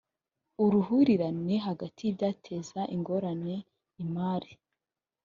[0.63, 3.55] uruhurirane hagati y ibyateza ingorane
[4.03, 4.51] imari